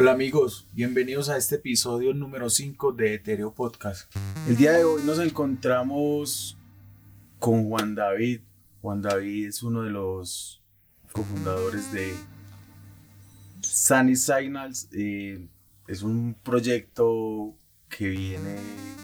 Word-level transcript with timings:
Hola 0.00 0.12
amigos, 0.12 0.66
bienvenidos 0.72 1.28
a 1.28 1.36
este 1.36 1.56
episodio 1.56 2.14
número 2.14 2.48
5 2.48 2.92
de 2.92 3.12
Etereo 3.16 3.52
Podcast. 3.52 4.10
El 4.48 4.56
día 4.56 4.72
de 4.72 4.82
hoy 4.82 5.02
nos 5.04 5.18
encontramos 5.18 6.56
con 7.38 7.68
Juan 7.68 7.94
David. 7.94 8.40
Juan 8.80 9.02
David 9.02 9.48
es 9.48 9.62
uno 9.62 9.82
de 9.82 9.90
los 9.90 10.62
cofundadores 11.12 11.92
de 11.92 12.14
Sunny 13.60 14.16
Signals. 14.16 14.88
Eh, 14.94 15.46
es 15.86 16.00
un 16.00 16.34
proyecto 16.42 17.54
que 17.90 18.08
viene 18.08 18.56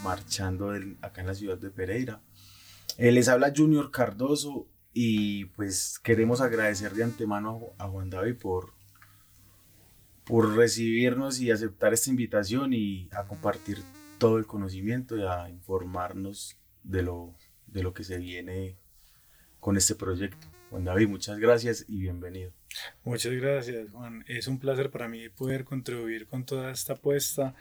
marchando 0.03 0.73
acá 1.03 1.21
en 1.21 1.27
la 1.27 1.35
ciudad 1.35 1.59
de 1.59 1.69
Pereira. 1.69 2.23
Eh, 2.97 3.13
les 3.13 3.29
habla 3.29 3.53
Junior 3.55 3.91
Cardoso 3.91 4.67
y 4.95 5.45
pues 5.57 5.99
queremos 5.99 6.41
agradecer 6.41 6.95
de 6.95 7.05
antemano 7.05 7.75
a 7.77 7.87
Juan 7.87 8.09
David 8.09 8.37
por 8.37 8.76
por 10.27 10.57
recibirnos 10.57 11.41
y 11.41 11.51
aceptar 11.51 11.95
esta 11.95 12.11
invitación 12.11 12.73
y 12.73 13.09
a 13.13 13.25
compartir 13.27 13.79
todo 14.19 14.39
el 14.39 14.47
conocimiento 14.47 15.17
y 15.17 15.23
a 15.23 15.49
informarnos 15.49 16.59
de 16.83 17.03
lo, 17.03 17.35
de 17.67 17.83
lo 17.83 17.95
que 17.95 18.05
se 18.05 18.19
viene 18.19 18.77
con 19.61 19.77
este 19.77 19.95
proyecto. 19.95 20.49
Juan 20.71 20.85
David, 20.85 21.09
muchas 21.09 21.39
gracias 21.39 21.85
y 21.87 22.01
bienvenido. 22.01 22.53
Muchas 23.05 23.33
gracias, 23.33 23.89
Juan. 23.91 24.25
Es 24.27 24.49
un 24.49 24.59
placer 24.59 24.91
para 24.91 25.07
mí 25.07 25.29
poder 25.29 25.65
contribuir 25.65 26.27
con 26.27 26.45
toda 26.45 26.73
esta 26.73 26.95
apuesta. 26.95 27.55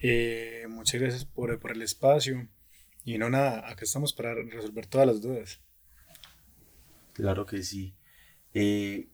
Eh, 0.00 0.64
muchas 0.68 1.00
gracias 1.00 1.24
por, 1.26 1.58
por, 1.60 1.72
el 1.72 1.82
espacio. 1.82 2.48
Y 3.04 3.18
no 3.18 3.28
nada, 3.28 3.68
acá 3.70 3.84
estamos 3.84 4.14
para 4.14 4.34
resolver 4.34 4.86
todas 4.86 5.06
las 5.06 5.20
dudas. 5.20 5.60
Claro 7.12 7.44
que 7.44 7.62
sí. 7.62 7.94
Eh, 8.54 9.08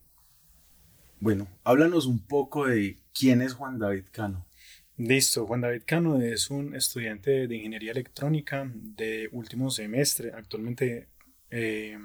bueno, 1.22 1.46
háblanos 1.62 2.06
un 2.06 2.18
poco 2.18 2.66
de 2.66 2.98
quién 3.14 3.42
es 3.42 3.52
Juan 3.52 3.78
David 3.78 4.06
Cano. 4.10 4.44
Listo, 4.96 5.46
Juan 5.46 5.60
David 5.60 5.82
Cano 5.86 6.20
es 6.20 6.50
un 6.50 6.74
estudiante 6.74 7.46
de 7.46 7.54
ingeniería 7.54 7.92
electrónica 7.92 8.68
de 8.74 9.28
último 9.30 9.70
semestre, 9.70 10.32
actualmente 10.34 11.06
eh, 11.48 11.96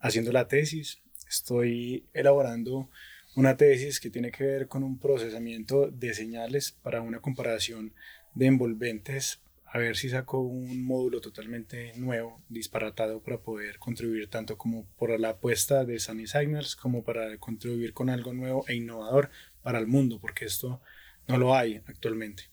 haciendo 0.00 0.32
la 0.32 0.46
tesis. 0.46 1.00
Estoy 1.26 2.04
elaborando 2.12 2.90
una 3.36 3.56
tesis 3.56 3.98
que 4.00 4.10
tiene 4.10 4.30
que 4.30 4.44
ver 4.44 4.68
con 4.68 4.82
un 4.82 4.98
procesamiento 4.98 5.90
de 5.90 6.12
señales 6.12 6.72
para 6.72 7.00
una 7.00 7.20
comparación 7.20 7.94
de 8.34 8.44
envolventes 8.44 9.40
a 9.72 9.78
ver 9.78 9.96
si 9.96 10.08
saco 10.08 10.40
un 10.40 10.84
módulo 10.84 11.20
totalmente 11.20 11.92
nuevo, 11.96 12.42
disparatado 12.48 13.22
para 13.22 13.38
poder 13.38 13.78
contribuir 13.78 14.28
tanto 14.28 14.58
como 14.58 14.84
por 14.96 15.18
la 15.20 15.30
apuesta 15.30 15.84
de 15.84 16.00
Sunny 16.00 16.26
Signals 16.26 16.74
como 16.74 17.04
para 17.04 17.38
contribuir 17.38 17.92
con 17.92 18.10
algo 18.10 18.32
nuevo 18.32 18.64
e 18.66 18.74
innovador 18.74 19.30
para 19.62 19.78
el 19.78 19.86
mundo, 19.86 20.18
porque 20.20 20.44
esto 20.44 20.80
no 21.28 21.38
lo 21.38 21.54
hay 21.54 21.80
actualmente. 21.86 22.44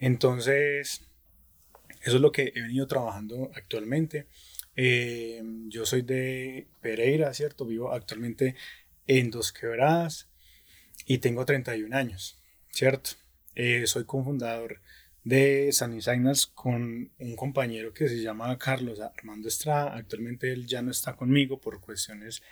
Entonces, 0.00 1.06
eso 2.02 2.16
es 2.16 2.20
lo 2.20 2.32
que 2.32 2.52
he 2.52 2.60
venido 2.62 2.88
trabajando 2.88 3.52
actualmente. 3.54 4.26
Eh, 4.74 5.42
yo 5.68 5.86
soy 5.86 6.02
de 6.02 6.66
Pereira, 6.80 7.32
¿cierto? 7.32 7.64
Vivo 7.64 7.92
actualmente 7.92 8.56
en 9.06 9.30
Dos 9.30 9.52
Quebradas 9.52 10.28
y 11.06 11.18
tengo 11.18 11.44
31 11.44 11.96
años, 11.96 12.42
¿cierto? 12.72 13.10
Eh, 13.54 13.86
soy 13.86 14.04
cofundador 14.04 14.80
de 15.24 15.70
Sunny 15.72 16.00
Signals 16.00 16.46
con 16.46 17.10
un 17.18 17.36
compañero 17.36 17.92
que 17.92 18.08
se 18.08 18.22
llama 18.22 18.56
Carlos 18.58 19.00
Armando 19.00 19.48
Estrada. 19.48 19.94
Actualmente 19.96 20.52
él 20.52 20.66
ya 20.66 20.82
no 20.82 20.90
está 20.90 21.14
conmigo 21.14 21.60
por 21.60 21.80
cuestiones 21.80 22.42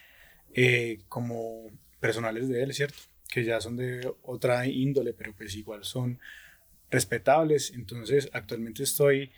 eh, 0.55 1.01
como 1.09 1.71
personales 2.01 2.49
de 2.49 2.63
él, 2.63 2.75
¿cierto? 2.75 2.99
Que 3.29 3.45
ya 3.45 3.61
son 3.61 3.77
de 3.77 4.13
otra 4.23 4.67
índole, 4.67 5.13
pero 5.13 5.35
pues 5.35 5.55
igual 5.55 5.85
son 5.85 6.19
respetables. 6.91 7.73
Entonces 7.75 8.29
actualmente 8.33 8.83
estoy 8.83 9.31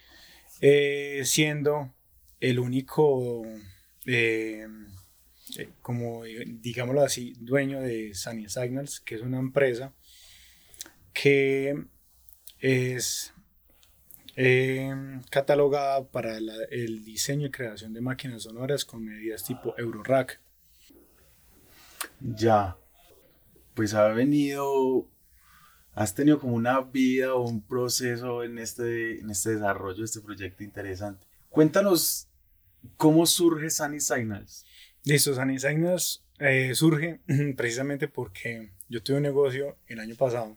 eh, 0.61 1.23
siendo 1.25 1.93
el 2.41 2.59
único, 2.59 3.43
eh, 4.07 4.67
como 5.83 6.25
digámoslo 6.25 7.03
así, 7.03 7.35
dueño 7.39 7.81
de 7.81 8.15
Sunny 8.15 8.49
Signals, 8.49 9.01
que 9.01 9.17
es 9.17 9.21
una 9.21 9.39
empresa 9.39 9.93
que 11.13 11.85
es 12.61 13.33
eh, 14.37 14.95
catalogada 15.31 16.05
para 16.05 16.37
el 16.37 17.05
diseño 17.05 17.49
y 17.49 17.51
creación 17.51 17.93
de 17.93 18.01
máquinas 18.01 18.45
sonoras 18.45 18.85
con 18.85 19.05
medidas 19.05 19.45
tipo 19.45 19.75
Eurorack. 19.77 20.41
Ya, 22.21 22.77
pues 23.75 23.95
ha 23.95 24.09
venido, 24.09 25.09
has 25.95 26.15
tenido 26.15 26.39
como 26.39 26.55
una 26.55 26.81
vida 26.81 27.35
o 27.35 27.43
un 27.43 27.63
proceso 27.63 28.45
en 28.45 28.59
este, 28.59 29.21
en 29.21 29.31
este 29.31 29.55
desarrollo 29.55 29.99
de 29.99 30.05
este 30.05 30.21
proyecto 30.21 30.63
interesante. 30.63 31.27
Cuéntanos 31.49 32.29
cómo 32.97 33.27
surge 33.27 33.71
Sunny 33.71 34.01
Signals. 34.01 34.65
Listo, 35.05 35.35
Sunny 35.35 35.59
Signals 35.59 36.25
eh, 36.39 36.75
surge 36.75 37.21
precisamente 37.57 38.09
porque 38.09 38.71
yo 38.89 39.03
tuve 39.03 39.17
un 39.17 39.23
negocio 39.23 39.77
el 39.87 40.01
año 40.01 40.15
pasado 40.15 40.57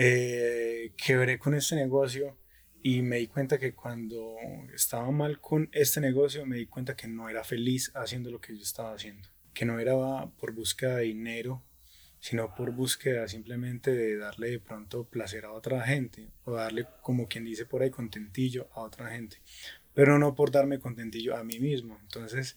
eh, 0.00 0.92
quebré 0.96 1.40
con 1.40 1.54
este 1.54 1.74
negocio 1.74 2.38
y 2.84 3.02
me 3.02 3.16
di 3.16 3.26
cuenta 3.26 3.58
que 3.58 3.74
cuando 3.74 4.36
estaba 4.72 5.10
mal 5.10 5.40
con 5.40 5.68
este 5.72 6.00
negocio 6.00 6.46
me 6.46 6.56
di 6.56 6.66
cuenta 6.66 6.94
que 6.94 7.08
no 7.08 7.28
era 7.28 7.42
feliz 7.42 7.90
haciendo 7.96 8.30
lo 8.30 8.40
que 8.40 8.56
yo 8.56 8.62
estaba 8.62 8.94
haciendo, 8.94 9.28
que 9.52 9.64
no 9.64 9.80
era 9.80 9.96
por 10.38 10.52
búsqueda 10.52 10.98
de 10.98 11.06
dinero, 11.06 11.64
sino 12.20 12.54
por 12.54 12.70
búsqueda 12.70 13.26
simplemente 13.26 13.90
de 13.90 14.16
darle 14.16 14.50
de 14.50 14.60
pronto 14.60 15.02
placer 15.02 15.44
a 15.44 15.50
otra 15.50 15.82
gente 15.82 16.30
o 16.44 16.52
darle 16.52 16.86
como 17.02 17.26
quien 17.26 17.44
dice 17.44 17.66
por 17.66 17.82
ahí 17.82 17.90
contentillo 17.90 18.68
a 18.74 18.82
otra 18.82 19.10
gente, 19.10 19.38
pero 19.94 20.16
no 20.20 20.36
por 20.36 20.52
darme 20.52 20.78
contentillo 20.78 21.36
a 21.36 21.42
mí 21.42 21.58
mismo. 21.58 21.98
Entonces 22.02 22.56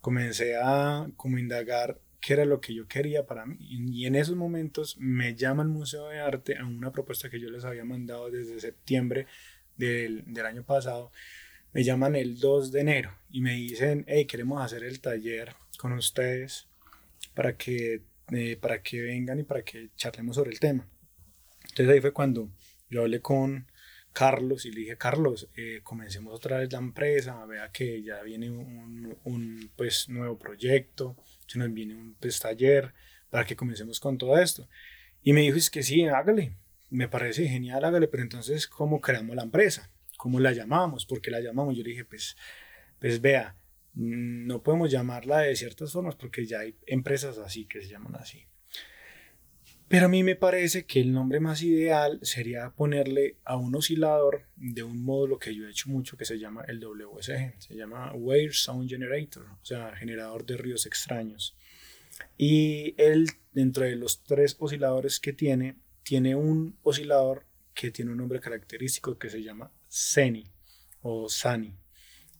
comencé 0.00 0.56
a 0.56 1.06
como 1.18 1.36
indagar 1.36 2.00
qué 2.20 2.32
era 2.34 2.44
lo 2.44 2.60
que 2.60 2.74
yo 2.74 2.86
quería 2.88 3.26
para 3.26 3.46
mí. 3.46 3.56
Y 3.60 4.06
en 4.06 4.14
esos 4.14 4.36
momentos 4.36 4.96
me 4.98 5.34
llama 5.34 5.62
el 5.62 5.68
Museo 5.68 6.08
de 6.08 6.20
Arte 6.20 6.56
a 6.56 6.64
una 6.64 6.92
propuesta 6.92 7.30
que 7.30 7.40
yo 7.40 7.50
les 7.50 7.64
había 7.64 7.84
mandado 7.84 8.30
desde 8.30 8.60
septiembre 8.60 9.26
del, 9.76 10.24
del 10.26 10.46
año 10.46 10.64
pasado. 10.64 11.12
Me 11.72 11.84
llaman 11.84 12.16
el 12.16 12.38
2 12.38 12.72
de 12.72 12.80
enero 12.80 13.14
y 13.30 13.40
me 13.40 13.52
dicen, 13.52 14.04
hey, 14.08 14.26
queremos 14.26 14.62
hacer 14.62 14.84
el 14.84 15.00
taller 15.00 15.54
con 15.78 15.92
ustedes 15.92 16.68
para 17.34 17.56
que, 17.56 18.02
eh, 18.32 18.56
para 18.56 18.82
que 18.82 19.00
vengan 19.00 19.38
y 19.38 19.44
para 19.44 19.62
que 19.62 19.90
charlemos 19.96 20.36
sobre 20.36 20.50
el 20.50 20.60
tema. 20.60 20.88
Entonces 21.68 21.94
ahí 21.94 22.00
fue 22.00 22.12
cuando 22.12 22.50
yo 22.90 23.02
hablé 23.02 23.20
con 23.20 23.70
Carlos 24.12 24.64
y 24.64 24.72
le 24.72 24.80
dije, 24.80 24.96
Carlos, 24.96 25.48
eh, 25.56 25.80
comencemos 25.84 26.34
otra 26.34 26.58
vez 26.58 26.72
la 26.72 26.78
empresa, 26.78 27.44
vea 27.46 27.70
que 27.70 28.02
ya 28.02 28.22
viene 28.22 28.50
un, 28.50 29.16
un 29.24 29.70
pues, 29.76 30.08
nuevo 30.08 30.38
proyecto, 30.38 31.16
se 31.48 31.58
nos 31.58 31.72
viene 31.72 31.96
un 31.96 32.14
pues, 32.14 32.38
taller 32.38 32.94
para 33.30 33.44
que 33.44 33.56
comencemos 33.56 33.98
con 33.98 34.16
todo 34.16 34.38
esto. 34.38 34.68
Y 35.22 35.32
me 35.32 35.40
dijo, 35.40 35.56
es 35.56 35.70
que 35.70 35.82
sí, 35.82 36.06
hágale, 36.06 36.52
me 36.90 37.08
parece 37.08 37.48
genial, 37.48 37.84
hágale, 37.84 38.06
pero 38.06 38.22
entonces, 38.22 38.68
¿cómo 38.68 39.00
creamos 39.00 39.34
la 39.34 39.42
empresa? 39.42 39.90
¿Cómo 40.16 40.38
la 40.38 40.52
llamamos? 40.52 41.06
¿Por 41.06 41.20
qué 41.20 41.30
la 41.30 41.40
llamamos? 41.40 41.76
Yo 41.76 41.82
le 41.82 41.90
dije, 41.90 42.04
pues, 42.04 42.36
pues 43.00 43.20
vea, 43.20 43.56
no 43.94 44.62
podemos 44.62 44.90
llamarla 44.90 45.40
de 45.40 45.56
ciertas 45.56 45.92
formas 45.92 46.14
porque 46.14 46.46
ya 46.46 46.60
hay 46.60 46.76
empresas 46.86 47.38
así 47.38 47.66
que 47.66 47.80
se 47.80 47.88
llaman 47.88 48.14
así. 48.16 48.46
Pero 49.88 50.06
a 50.06 50.08
mí 50.08 50.22
me 50.22 50.36
parece 50.36 50.84
que 50.84 51.00
el 51.00 51.12
nombre 51.12 51.40
más 51.40 51.62
ideal 51.62 52.20
sería 52.22 52.70
ponerle 52.70 53.38
a 53.44 53.56
un 53.56 53.74
oscilador 53.74 54.46
de 54.56 54.82
un 54.82 55.02
módulo 55.02 55.38
que 55.38 55.54
yo 55.54 55.66
he 55.66 55.70
hecho 55.70 55.88
mucho 55.88 56.18
que 56.18 56.26
se 56.26 56.38
llama 56.38 56.62
el 56.68 56.78
WSG, 56.78 57.54
se 57.58 57.74
llama 57.74 58.12
Wave 58.14 58.52
Sound 58.52 58.90
Generator, 58.90 59.44
o 59.44 59.64
sea, 59.64 59.96
generador 59.96 60.44
de 60.44 60.58
ruidos 60.58 60.84
extraños. 60.84 61.56
Y 62.36 62.94
él, 62.98 63.28
dentro 63.52 63.84
de 63.84 63.96
los 63.96 64.22
tres 64.24 64.56
osciladores 64.58 65.20
que 65.20 65.32
tiene, 65.32 65.76
tiene 66.02 66.34
un 66.34 66.76
oscilador 66.82 67.46
que 67.72 67.90
tiene 67.90 68.10
un 68.10 68.18
nombre 68.18 68.40
característico 68.40 69.18
que 69.18 69.30
se 69.30 69.42
llama 69.42 69.72
SENI 69.88 70.50
o 71.00 71.30
SANI. 71.30 71.74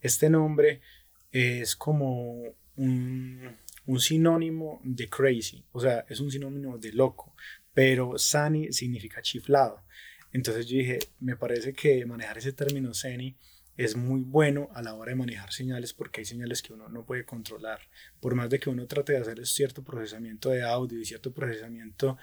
Este 0.03 0.29
nombre 0.29 0.83
es 1.33 1.77
como 1.77 2.43
un 2.77 3.57
un 3.89 4.01
sinónimo 4.01 4.83
de 4.85 5.09
crazy, 5.09 5.65
o 5.73 5.81
sea, 5.81 6.05
es 6.11 6.21
un 6.21 6.31
sinónimo 6.31 6.77
de 6.77 6.93
loco, 6.93 7.35
pero 7.73 8.19
sani 8.19 8.71
significa 8.71 9.23
chiflado. 9.23 9.83
Entonces 10.31 10.67
yo 10.67 10.77
dije, 10.77 10.99
me 11.21 11.37
parece 11.37 11.73
que 11.73 12.05
manejar 12.05 12.37
ese 12.37 12.53
término 12.53 12.93
sani 12.93 13.35
es 13.79 13.97
muy 13.97 14.21
bueno 14.21 14.69
a 14.75 14.83
la 14.83 14.95
hora 14.95 15.13
de 15.13 15.17
manejar 15.17 15.55
señales 15.55 15.95
porque 15.95 16.21
hay 16.21 16.27
señales 16.27 16.61
que 16.61 16.75
uno 16.75 16.91
no 16.91 17.07
puede 17.07 17.25
controlar. 17.25 17.81
Por 18.21 18.35
más 18.35 18.51
de 18.51 18.61
que 18.61 18.69
uno 18.69 18.87
trate 18.87 19.15
de 19.15 19.21
hacer 19.21 19.47
cierto 19.47 19.83
procesamiento 19.83 20.51
de 20.51 20.65
audio 20.65 21.01
y 21.01 21.07
cierto 21.07 21.33
procesamiento 21.33 22.19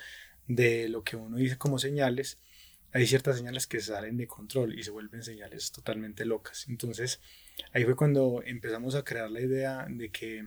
de 0.48 0.88
lo 0.88 1.04
que 1.04 1.16
uno 1.16 1.38
dice 1.38 1.58
como 1.58 1.80
señales, 1.80 2.38
hay 2.92 3.08
ciertas 3.08 3.38
señales 3.38 3.66
que 3.66 3.80
salen 3.80 4.18
de 4.18 4.28
control 4.28 4.78
y 4.78 4.84
se 4.84 4.92
vuelven 4.92 5.24
señales 5.24 5.72
totalmente 5.72 6.26
locas. 6.26 6.68
Entonces 6.70 7.22
ahí 7.74 7.86
fue 7.86 7.96
cuando 7.96 8.44
empezamos 8.46 8.94
a 8.94 9.04
crear 9.04 9.32
la 9.32 9.42
idea 9.42 9.88
de 9.90 10.12
que 10.12 10.46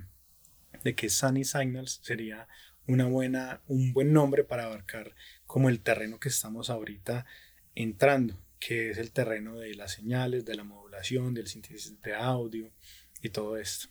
de 0.84 0.94
que 0.94 1.08
Sunny 1.08 1.44
Signals 1.44 2.00
sería 2.02 2.48
una 2.86 3.06
buena, 3.06 3.60
un 3.66 3.92
buen 3.92 4.12
nombre 4.12 4.44
para 4.44 4.64
abarcar 4.64 5.14
como 5.46 5.68
el 5.68 5.80
terreno 5.80 6.18
que 6.18 6.30
estamos 6.30 6.70
ahorita 6.70 7.26
entrando, 7.74 8.42
que 8.58 8.90
es 8.90 8.98
el 8.98 9.12
terreno 9.12 9.56
de 9.58 9.74
las 9.74 9.92
señales, 9.92 10.44
de 10.44 10.56
la 10.56 10.64
modulación, 10.64 11.34
del 11.34 11.46
síntesis 11.46 12.00
de 12.02 12.14
audio 12.14 12.70
y 13.22 13.28
todo 13.28 13.56
esto. 13.56 13.88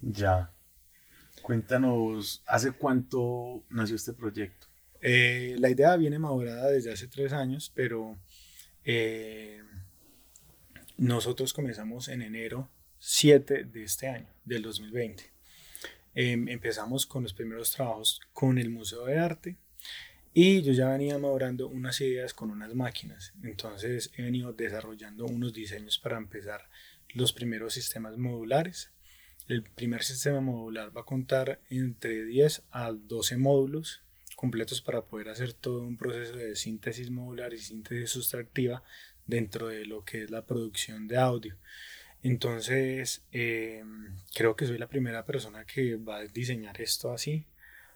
Ya. 0.00 0.52
Cuéntanos, 1.42 2.42
¿hace 2.46 2.72
cuánto 2.72 3.64
nació 3.68 3.96
este 3.96 4.12
proyecto? 4.12 4.66
Eh, 5.00 5.56
la 5.58 5.68
idea 5.68 5.96
viene 5.96 6.18
madurada 6.18 6.70
desde 6.70 6.92
hace 6.92 7.08
tres 7.08 7.32
años, 7.32 7.70
pero 7.74 8.18
eh, 8.84 9.62
nosotros 10.96 11.52
comenzamos 11.52 12.08
en 12.08 12.22
enero 12.22 12.70
7 12.98 13.64
de 13.64 13.84
este 13.84 14.08
año, 14.08 14.28
del 14.44 14.62
2020. 14.62 15.35
Em, 16.18 16.48
empezamos 16.48 17.04
con 17.04 17.24
los 17.24 17.34
primeros 17.34 17.72
trabajos 17.72 18.22
con 18.32 18.56
el 18.56 18.70
Museo 18.70 19.04
de 19.04 19.18
Arte 19.18 19.58
y 20.32 20.62
yo 20.62 20.72
ya 20.72 20.88
venía 20.88 21.18
madurando 21.18 21.68
unas 21.68 22.00
ideas 22.00 22.32
con 22.32 22.50
unas 22.50 22.74
máquinas. 22.74 23.34
Entonces 23.42 24.10
he 24.16 24.22
venido 24.22 24.54
desarrollando 24.54 25.26
unos 25.26 25.52
diseños 25.52 25.98
para 25.98 26.16
empezar 26.16 26.70
los 27.10 27.34
primeros 27.34 27.74
sistemas 27.74 28.16
modulares. 28.16 28.92
El 29.46 29.62
primer 29.62 30.02
sistema 30.04 30.40
modular 30.40 30.96
va 30.96 31.02
a 31.02 31.04
contar 31.04 31.60
entre 31.68 32.24
10 32.24 32.62
a 32.70 32.92
12 32.92 33.36
módulos 33.36 34.02
completos 34.36 34.80
para 34.80 35.04
poder 35.04 35.28
hacer 35.28 35.52
todo 35.52 35.82
un 35.82 35.98
proceso 35.98 36.34
de 36.34 36.56
síntesis 36.56 37.10
modular 37.10 37.52
y 37.52 37.58
síntesis 37.58 38.08
sustractiva 38.08 38.82
dentro 39.26 39.68
de 39.68 39.84
lo 39.84 40.02
que 40.02 40.22
es 40.22 40.30
la 40.30 40.46
producción 40.46 41.08
de 41.08 41.18
audio. 41.18 41.58
Entonces, 42.28 43.22
eh, 43.30 43.84
creo 44.34 44.56
que 44.56 44.66
soy 44.66 44.78
la 44.78 44.88
primera 44.88 45.24
persona 45.24 45.64
que 45.64 45.94
va 45.94 46.16
a 46.16 46.26
diseñar 46.26 46.80
esto 46.80 47.12
así 47.12 47.46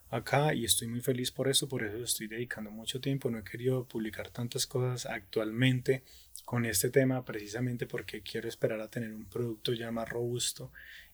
acá 0.08 0.54
y 0.54 0.64
estoy 0.64 0.86
muy 0.86 1.00
feliz 1.00 1.32
por 1.32 1.48
eso, 1.48 1.68
por 1.68 1.82
eso 1.82 1.96
estoy 1.96 2.28
dedicando 2.28 2.70
mucho 2.70 3.00
tiempo. 3.00 3.28
No 3.28 3.38
he 3.38 3.42
querido 3.42 3.88
publicar 3.88 4.30
tantas 4.30 4.68
cosas 4.68 5.06
actualmente 5.06 6.04
con 6.44 6.64
este 6.64 6.90
tema 6.90 7.24
precisamente 7.24 7.86
porque 7.86 8.22
quiero 8.22 8.48
esperar 8.48 8.80
a 8.80 8.88
tener 8.88 9.12
un 9.12 9.24
producto 9.24 9.72
ya 9.72 9.90
más 9.90 10.08
robusto 10.08 10.70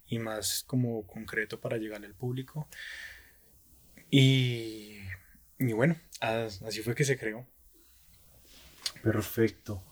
y 0.07 0.19
más 0.19 0.63
como 0.67 1.07
concreto 1.07 1.59
para 1.59 1.79
llegar 1.79 2.05
al 2.05 2.15
público. 2.15 2.69
Y, 4.11 4.99
y 5.59 5.73
bueno, 5.73 5.97
así 6.21 6.83
fue 6.83 6.95
que 6.95 7.05
se 7.05 7.17
creó. 7.17 7.47
Perfecto. 9.03 9.83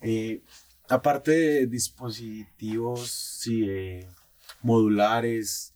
Eh, 0.00 0.42
aparte 0.88 1.30
de 1.30 1.66
dispositivos 1.66 3.46
modulares, 4.62 5.74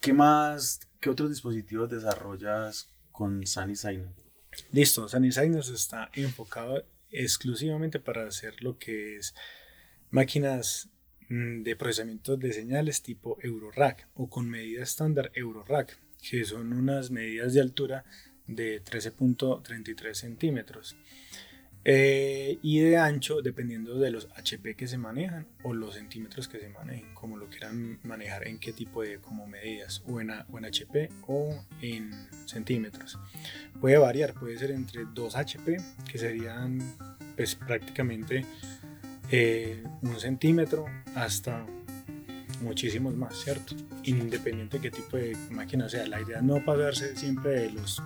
¿qué 0.00 0.12
más, 0.12 0.80
qué 1.00 1.10
otros 1.10 1.30
dispositivos 1.30 1.90
desarrollas 1.90 2.88
con 3.12 3.46
Sunny 3.46 3.76
Sign? 3.76 4.14
Listo, 4.72 5.08
Sunny 5.08 5.32
Signals 5.32 5.68
está 5.68 6.10
enfocado 6.14 6.84
exclusivamente 7.10 7.98
para 7.98 8.26
hacer 8.26 8.62
lo 8.62 8.78
que 8.78 9.16
es 9.16 9.34
máquinas 10.10 10.90
mm, 11.28 11.62
de 11.62 11.76
procesamiento 11.76 12.36
de 12.36 12.52
señales 12.52 13.02
tipo 13.02 13.38
Eurorack 13.42 14.08
o 14.14 14.28
con 14.28 14.48
medida 14.48 14.82
estándar 14.82 15.30
Eurorack, 15.34 15.98
que 16.28 16.44
son 16.44 16.72
unas 16.72 17.10
medidas 17.10 17.54
de 17.54 17.60
altura 17.60 18.04
de 18.46 18.82
13.33 18.82 20.14
centímetros. 20.14 20.96
Eh, 21.88 22.58
y 22.62 22.80
de 22.80 22.96
ancho 22.96 23.42
dependiendo 23.42 23.96
de 23.96 24.10
los 24.10 24.26
HP 24.34 24.74
que 24.74 24.88
se 24.88 24.98
manejan 24.98 25.46
o 25.62 25.72
los 25.72 25.94
centímetros 25.94 26.48
que 26.48 26.58
se 26.58 26.68
manejen, 26.68 27.14
como 27.14 27.36
lo 27.36 27.48
quieran 27.48 28.00
manejar 28.02 28.48
en 28.48 28.58
qué 28.58 28.72
tipo 28.72 29.02
de 29.02 29.18
como 29.18 29.46
medidas, 29.46 30.02
o 30.08 30.20
en, 30.20 30.30
en 30.30 30.64
HP 30.64 31.10
o 31.28 31.64
en 31.80 32.10
centímetros. 32.44 33.20
Puede 33.80 33.98
variar, 33.98 34.34
puede 34.34 34.58
ser 34.58 34.72
entre 34.72 35.04
2 35.14 35.36
HP, 35.36 35.76
que 36.10 36.18
serían 36.18 36.80
pues 37.36 37.54
prácticamente 37.54 38.44
eh, 39.30 39.80
un 40.02 40.18
centímetro, 40.18 40.86
hasta 41.14 41.64
muchísimos 42.62 43.14
más, 43.14 43.36
¿cierto? 43.44 43.76
Independiente 44.02 44.78
de 44.78 44.82
qué 44.82 44.90
tipo 44.90 45.18
de 45.18 45.36
máquina 45.50 45.88
sea. 45.88 46.04
La 46.08 46.20
idea 46.20 46.42
no 46.42 46.64
pasarse 46.64 47.14
siempre 47.14 47.60
de 47.60 47.70
los 47.70 48.02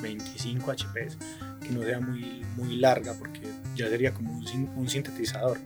25 0.00 0.70
HP 0.70 1.08
que 1.60 1.70
no 1.70 1.82
sea 1.82 2.00
muy, 2.00 2.44
muy 2.56 2.76
larga 2.76 3.14
porque 3.14 3.42
ya 3.74 3.88
sería 3.88 4.12
como 4.14 4.32
un, 4.32 4.70
un, 4.76 4.88
sintetizador. 4.88 5.58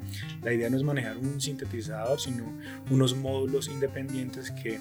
La 0.43 0.53
idea 0.53 0.71
no 0.71 0.77
es 0.77 0.82
manejar 0.82 1.19
un 1.19 1.41
sintetizador, 1.41 2.21
sino 2.21 2.44
unos 2.91 3.17
módulos 3.17 3.69
independientes 3.69 4.50
que 4.50 4.81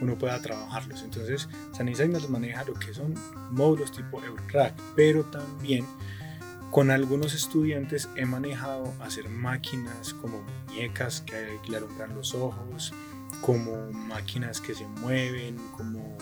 uno 0.00 0.18
pueda 0.18 0.40
trabajarlos. 0.40 1.02
Entonces, 1.02 1.48
Sunny 1.72 1.92
nos 2.08 2.28
maneja 2.28 2.64
lo 2.64 2.74
que 2.74 2.92
son 2.94 3.14
módulos 3.50 3.92
tipo 3.92 4.22
Eurorack, 4.22 4.74
pero 4.96 5.24
también 5.24 5.86
con 6.70 6.90
algunos 6.90 7.34
estudiantes 7.34 8.08
he 8.16 8.24
manejado 8.26 8.94
hacer 9.00 9.28
máquinas 9.28 10.14
como 10.14 10.42
muñecas 10.68 11.22
que 11.22 11.58
le 11.68 11.76
alumbran 11.76 12.14
los 12.14 12.34
ojos, 12.34 12.92
como 13.40 13.90
máquinas 13.92 14.60
que 14.60 14.74
se 14.74 14.86
mueven, 14.86 15.56
como 15.76 16.16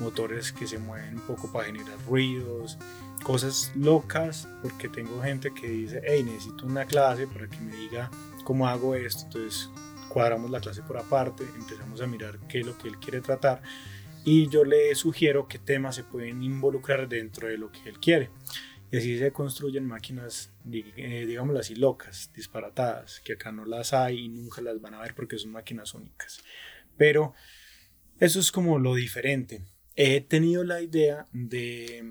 motores 0.00 0.52
que 0.52 0.66
se 0.66 0.78
mueven 0.78 1.14
un 1.14 1.26
poco 1.26 1.50
para 1.52 1.66
generar 1.66 1.98
ruidos, 2.06 2.78
cosas 3.22 3.72
locas, 3.74 4.48
porque 4.62 4.88
tengo 4.88 5.22
gente 5.22 5.52
que 5.52 5.68
dice, 5.68 6.02
hey, 6.04 6.22
necesito 6.22 6.66
una 6.66 6.84
clase 6.84 7.26
para 7.26 7.48
que 7.48 7.60
me 7.60 7.74
diga 7.74 8.10
cómo 8.44 8.68
hago 8.68 8.94
esto, 8.94 9.24
entonces 9.24 9.70
cuadramos 10.08 10.50
la 10.50 10.60
clase 10.60 10.82
por 10.82 10.98
aparte, 10.98 11.44
empezamos 11.56 12.00
a 12.00 12.06
mirar 12.06 12.38
qué 12.48 12.60
es 12.60 12.66
lo 12.66 12.76
que 12.78 12.88
él 12.88 12.98
quiere 12.98 13.20
tratar 13.20 13.62
y 14.24 14.48
yo 14.48 14.64
le 14.64 14.94
sugiero 14.94 15.48
qué 15.48 15.58
temas 15.58 15.96
se 15.96 16.04
pueden 16.04 16.42
involucrar 16.42 17.08
dentro 17.08 17.48
de 17.48 17.58
lo 17.58 17.70
que 17.70 17.88
él 17.88 18.00
quiere. 18.00 18.30
Y 18.90 18.96
así 18.96 19.18
se 19.18 19.32
construyen 19.32 19.86
máquinas, 19.86 20.50
eh, 20.70 21.24
digámoslo 21.26 21.60
así, 21.60 21.74
locas, 21.74 22.30
disparatadas, 22.32 23.20
que 23.20 23.34
acá 23.34 23.50
no 23.50 23.64
las 23.64 23.92
hay 23.92 24.20
y 24.20 24.28
nunca 24.28 24.62
las 24.62 24.80
van 24.80 24.94
a 24.94 25.00
ver 25.00 25.14
porque 25.14 25.36
son 25.36 25.50
máquinas 25.50 25.94
únicas. 25.94 26.38
Pero 26.96 27.34
eso 28.20 28.40
es 28.40 28.52
como 28.52 28.78
lo 28.78 28.94
diferente 28.94 29.62
he 29.96 30.20
tenido 30.20 30.64
la 30.64 30.80
idea 30.80 31.26
de, 31.32 32.04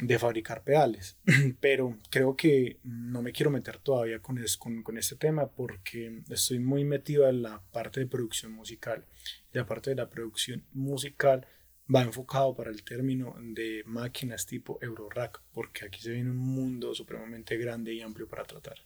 de 0.00 0.18
fabricar 0.18 0.62
pedales, 0.62 1.18
pero 1.60 1.98
creo 2.10 2.36
que 2.36 2.78
no 2.84 3.22
me 3.22 3.32
quiero 3.32 3.50
meter 3.50 3.78
todavía 3.78 4.20
con, 4.20 4.38
con, 4.58 4.82
con, 4.82 4.98
este 4.98 5.16
tema 5.16 5.48
porque 5.48 6.22
estoy 6.30 6.58
muy 6.58 6.84
metido 6.84 7.28
en 7.28 7.42
la 7.42 7.62
parte 7.72 8.00
de 8.00 8.06
producción 8.06 8.52
musical. 8.52 9.04
La 9.52 9.66
parte 9.66 9.90
de 9.90 9.96
la 9.96 10.10
producción 10.10 10.64
musical 10.72 11.46
va 11.92 12.02
enfocado 12.02 12.54
para 12.54 12.70
el 12.70 12.82
término 12.82 13.36
de 13.40 13.82
máquinas 13.86 14.46
tipo 14.46 14.78
Eurorack, 14.82 15.40
porque 15.52 15.86
aquí 15.86 16.00
se 16.00 16.12
viene 16.12 16.30
un 16.30 16.36
mundo 16.36 16.94
supremamente 16.94 17.56
grande 17.56 17.94
y 17.94 18.02
amplio 18.02 18.28
para 18.28 18.44
tratar. 18.44 18.76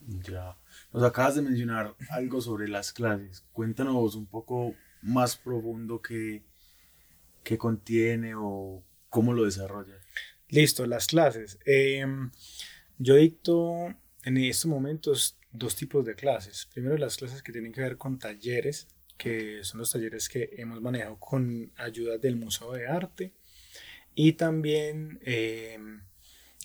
Ya, 0.00 0.56
nos 0.92 1.02
acabas 1.02 1.36
de 1.36 1.42
mencionar 1.42 1.94
algo 2.10 2.40
sobre 2.40 2.68
las 2.68 2.92
clases. 2.92 3.44
Cuéntanos 3.52 4.14
un 4.14 4.26
poco 4.26 4.74
más 5.02 5.36
profundo 5.36 6.00
que 6.00 6.42
qué 7.48 7.56
contiene 7.56 8.34
o 8.36 8.84
cómo 9.08 9.32
lo 9.32 9.46
desarrolla. 9.46 9.98
Listo, 10.50 10.84
las 10.84 11.06
clases. 11.06 11.58
Em, 11.64 12.30
yo 12.98 13.14
dicto 13.14 13.86
en 14.22 14.36
estos 14.36 14.66
momentos 14.66 15.38
dos 15.50 15.74
tipos 15.74 16.04
de 16.04 16.14
clases. 16.14 16.68
Primero 16.74 16.98
las 16.98 17.16
clases 17.16 17.42
que 17.42 17.52
tienen 17.52 17.72
que 17.72 17.80
ver 17.80 17.96
con 17.96 18.18
talleres, 18.18 18.88
que 19.16 19.64
son 19.64 19.80
los 19.80 19.90
talleres 19.90 20.28
que 20.28 20.50
hemos 20.58 20.82
manejado 20.82 21.18
con 21.18 21.72
ayuda 21.76 22.18
del 22.18 22.36
Museo 22.36 22.72
de 22.72 22.86
Arte. 22.86 23.32
Y 24.14 24.34
también 24.34 25.18
em, 25.22 26.02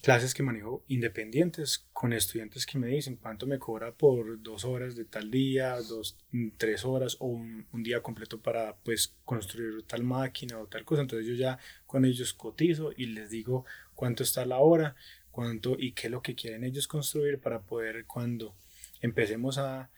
clases 0.04 0.34
que 0.34 0.44
manejo 0.44 0.84
independientes 0.90 1.88
con 1.94 2.12
estudiantes 2.12 2.66
que 2.66 2.78
me 2.78 2.88
dicen 2.88 3.16
cuánto 3.16 3.48
me 3.48 3.58
cobra 3.58 3.94
por 3.94 4.44
dos 4.44 4.66
horas 4.66 4.98
de 4.98 5.06
tal 5.06 5.32
día, 5.32 5.78
dos, 5.78 6.18
tres 6.58 6.84
horas 6.84 7.16
o 7.22 7.28
un, 7.28 7.66
día 7.72 8.04
completo 8.04 8.42
para 8.42 8.76
pues 8.76 9.16
construir 9.24 9.84
tal 9.88 10.04
máquina 10.04 10.60
o 10.60 10.68
tal 10.68 10.84
cosa. 10.84 11.04
Entonces 11.04 11.26
yo 11.26 11.36
ya 11.36 11.58
con 11.86 12.04
ellos 12.04 12.34
cotizo 12.34 12.92
y 12.98 13.06
les 13.06 13.30
digo 13.30 13.66
cuánto 13.96 14.24
está 14.24 14.46
la 14.46 14.60
hora, 14.60 14.98
cuánto 15.32 15.78
y 15.80 15.94
qué 15.94 16.08
es 16.08 16.12
lo 16.12 16.22
que 16.22 16.36
quieren 16.36 16.66
ellos 16.66 16.86
construir 16.86 17.40
para 17.40 17.62
poder 17.62 18.06
cuando 18.06 18.58
empecemos 19.00 19.58
a 19.58 19.90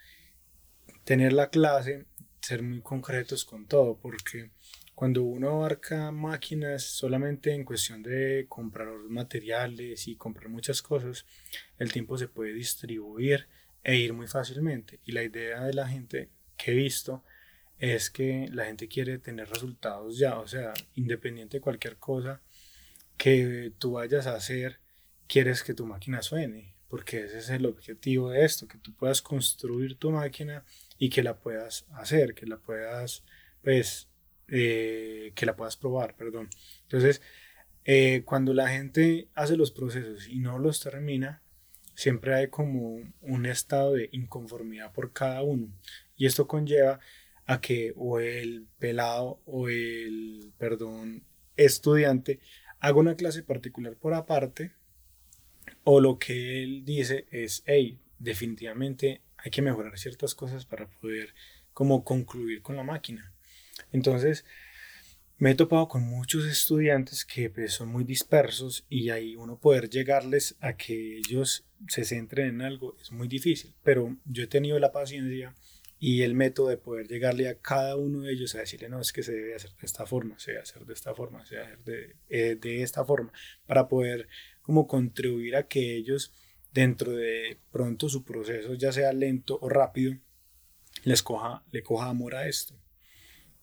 tener 1.04 1.34
la 1.34 1.50
clase 1.50 2.06
ser 2.42 2.62
muy 2.62 2.82
concretos 2.82 3.44
con 3.44 3.66
todo 3.66 3.98
porque 3.98 4.52
cuando 4.96 5.24
uno 5.24 5.50
abarca 5.50 6.10
máquinas 6.12 6.84
solamente 6.84 7.54
en 7.54 7.66
cuestión 7.66 8.02
de 8.02 8.46
comprar 8.48 8.88
materiales 9.10 10.08
y 10.08 10.16
comprar 10.16 10.48
muchas 10.48 10.82
cosas, 10.82 11.26
el 11.78 11.92
tiempo 11.92 12.18
se 12.18 12.30
puede 12.30 12.54
distribuir 12.54 13.48
e 13.84 13.98
ir 13.98 14.14
muy 14.14 14.28
fácilmente. 14.28 15.02
Y 15.04 15.12
la 15.12 15.24
idea 15.24 15.66
de 15.66 15.74
la 15.74 15.88
gente 15.88 16.30
que 16.58 16.72
he 16.72 16.76
visto 16.76 17.24
es 17.78 18.10
que 18.10 18.48
la 18.54 18.66
gente 18.66 18.88
quiere 18.88 19.20
tener 19.20 19.50
resultados 19.50 20.18
ya, 20.18 20.40
o 20.40 20.48
sea, 20.48 20.74
independiente 20.96 21.58
de 21.58 21.62
cualquier 21.62 21.98
cosa 21.98 22.42
que 23.18 23.74
tú 23.78 23.94
vayas 23.94 24.28
a 24.28 24.36
hacer, 24.36 24.80
quieres 25.28 25.62
que 25.62 25.74
tu 25.74 25.86
máquina 25.86 26.22
suene, 26.22 26.74
porque 26.88 27.26
ese 27.26 27.40
es 27.40 27.50
el 27.50 27.66
objetivo 27.66 28.30
de 28.30 28.46
esto, 28.46 28.68
que 28.68 28.78
tú 28.78 28.94
puedas 28.94 29.22
construir 29.22 29.98
tu 29.98 30.12
máquina 30.12 30.64
y 30.98 31.10
que 31.10 31.22
la 31.22 31.38
puedas 31.38 31.86
hacer, 31.92 32.34
que 32.34 32.46
la 32.46 32.58
puedas, 32.58 33.24
pues, 33.62 34.08
eh, 34.48 35.32
que 35.36 35.46
la 35.46 35.56
puedas 35.56 35.78
probar, 35.78 36.16
perdón. 36.16 36.50
Entonces, 36.84 37.22
eh, 37.84 38.24
cuando 38.26 38.54
la 38.54 38.70
gente 38.70 39.30
hace 39.36 39.58
los 39.58 39.72
procesos 39.72 40.28
y 40.28 40.40
no 40.40 40.60
los 40.60 40.80
termina, 40.80 41.42
siempre 41.94 42.36
hay 42.36 42.48
como 42.50 43.00
un 43.22 43.46
estado 43.46 43.94
de 43.94 44.10
inconformidad 44.12 44.92
por 44.92 45.14
cada 45.14 45.42
uno. 45.42 45.70
Y 46.16 46.26
esto 46.26 46.48
conlleva 46.48 47.00
a 47.46 47.62
que 47.62 47.94
o 47.96 48.20
el 48.20 48.68
pelado 48.80 49.40
o 49.46 49.70
el, 49.70 50.52
perdón, 50.58 51.24
estudiante 51.58 52.40
haga 52.80 53.00
una 53.00 53.16
clase 53.16 53.44
particular 53.44 53.96
por 53.96 54.14
aparte 54.14 54.72
o 55.84 56.02
lo 56.02 56.18
que 56.20 56.64
él 56.64 56.84
dice 56.86 57.28
es, 57.32 57.64
hey, 57.66 58.00
definitivamente 58.20 59.22
hay 59.38 59.52
que 59.52 59.62
mejorar 59.62 59.98
ciertas 59.98 60.36
cosas 60.36 60.66
para 60.66 60.88
poder 60.88 61.34
como 61.74 62.04
concluir 62.04 62.62
con 62.62 62.76
la 62.76 62.84
máquina. 62.84 63.35
Entonces, 63.96 64.44
me 65.38 65.52
he 65.52 65.56
topado 65.56 65.88
con 65.88 66.04
muchos 66.04 66.46
estudiantes 66.46 67.24
que 67.24 67.50
pues, 67.50 67.74
son 67.74 67.90
muy 67.90 68.04
dispersos 68.04 68.86
y 68.90 69.10
ahí 69.10 69.36
uno 69.36 69.58
poder 69.58 69.90
llegarles 69.90 70.58
a 70.60 70.76
que 70.76 71.18
ellos 71.18 71.66
se 71.88 72.04
centren 72.04 72.48
en 72.48 72.62
algo 72.62 72.98
es 73.02 73.12
muy 73.12 73.28
difícil, 73.28 73.74
pero 73.84 74.18
yo 74.26 74.44
he 74.44 74.48
tenido 74.48 74.80
la 74.80 74.92
paciencia 74.92 75.56
y 75.98 76.24
el 76.24 76.36
método 76.36 76.68
de 76.68 76.78
poder 76.78 77.08
llegarle 77.08 77.48
a 77.48 77.56
cada 77.56 77.96
uno 77.96 78.22
de 78.22 78.34
ellos 78.34 78.54
a 78.56 78.60
decirle, 78.60 78.90
no, 78.90 79.00
es 79.00 79.14
que 79.14 79.24
se 79.24 79.32
debe 79.32 79.56
hacer 79.56 79.72
de 79.72 79.86
esta 79.86 80.06
forma, 80.06 80.38
se 80.40 80.52
debe 80.52 80.64
hacer 80.64 80.86
de 80.86 80.94
esta 80.94 81.16
forma, 81.16 81.46
se 81.46 81.56
debe 81.56 81.68
hacer 81.68 81.84
de, 81.84 82.16
eh, 82.30 82.56
de 82.56 82.84
esta 82.84 83.06
forma, 83.06 83.32
para 83.66 83.88
poder 83.88 84.28
como 84.62 84.88
contribuir 84.88 85.56
a 85.56 85.68
que 85.68 85.96
ellos 85.96 86.34
dentro 86.74 87.14
de 87.14 87.60
pronto 87.72 88.10
su 88.10 88.26
proceso, 88.26 88.74
ya 88.74 88.92
sea 88.92 89.14
lento 89.14 89.58
o 89.62 89.70
rápido, 89.70 90.18
les 91.04 91.24
coja, 91.24 91.64
le 91.72 91.82
coja 91.82 92.10
amor 92.10 92.36
a 92.36 92.48
esto. 92.48 92.76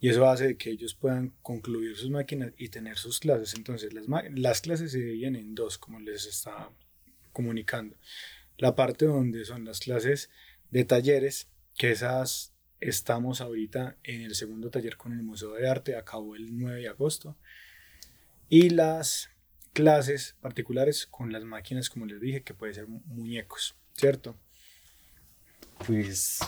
Y 0.02 0.09
eso 0.09 0.28
hace 0.28 0.56
que 0.56 0.71
ellos 0.71 0.97
puedan 0.97 1.32
concluir 1.42 1.97
sus 1.97 2.11
máquinas 2.11 2.52
y 2.56 2.71
tener 2.71 2.99
sus 2.99 3.21
clases. 3.21 3.54
Entonces, 3.54 3.94
las, 3.94 4.04
las 4.35 4.61
clases 4.61 4.90
se 4.90 4.99
dividen 4.99 5.37
en 5.37 5.54
dos, 5.54 5.78
como 5.78 6.00
les 6.00 6.26
estaba 6.26 6.73
comunicando. 7.32 7.97
La 8.59 8.75
parte 8.75 9.04
donde 9.04 9.44
son 9.44 9.64
las 9.64 9.78
clases 9.78 10.28
de 10.73 10.85
talleres, 10.85 11.49
que 11.78 11.92
esas 11.92 12.52
estamos 12.80 13.40
ahorita 13.40 13.97
en 14.02 14.23
el 14.23 14.35
segundo 14.35 14.71
taller 14.71 14.97
con 14.97 15.12
el 15.12 15.23
Museo 15.23 15.52
de 15.52 15.68
Arte, 15.68 15.94
acabó 15.94 16.35
el 16.35 16.59
9 16.59 16.80
de 16.80 16.88
agosto. 16.88 17.38
Y 18.49 18.71
las 18.71 19.30
clases 19.73 20.35
particulares 20.40 21.06
con 21.06 21.30
las 21.30 21.44
máquinas, 21.44 21.88
como 21.88 22.06
les 22.06 22.21
dije, 22.21 22.42
que 22.42 22.54
puede 22.54 22.75
ser 22.75 22.88
muñecos, 22.88 23.76
¿cierto? 23.94 24.37
Pues 25.87 26.40